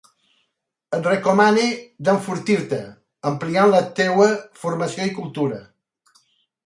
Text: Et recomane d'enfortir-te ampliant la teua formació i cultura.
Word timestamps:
Et 0.97 1.03
recomane 1.09 1.65
d'enfortir-te 2.07 2.79
ampliant 3.33 3.71
la 3.75 3.83
teua 4.01 4.31
formació 4.63 5.07
i 5.11 5.15
cultura. 5.21 5.61